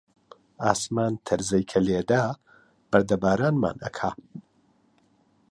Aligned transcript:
ئاسمان 0.67 1.13
تەرزەی 1.27 1.63
کە 1.71 1.79
لێدا، 1.87 2.23
بەردەبارانمان 2.89 3.77
ئەکا 3.85 4.11